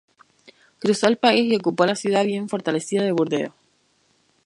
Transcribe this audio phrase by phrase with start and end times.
[0.79, 3.53] Cruzó el país y ocupó la ciudad bien fortalecida de Burdeos.